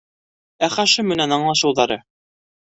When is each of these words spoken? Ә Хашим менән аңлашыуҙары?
Ә 0.67 0.69
Хашим 0.75 1.11
менән 1.13 1.37
аңлашыуҙары? 1.37 1.99